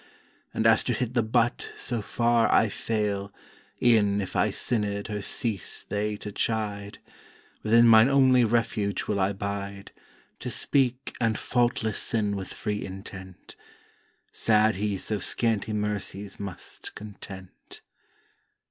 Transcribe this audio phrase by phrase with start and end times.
[0.51, 3.31] And as to hit the butt so far I fail
[3.83, 6.97] E'en if I sinnèd her cease they to chide:
[7.61, 9.91] Within mine only Refuge will I 'bide
[10.39, 13.55] To speak and faultless sin with free intent.
[14.31, 17.81] Sad he so scanty mercies must content!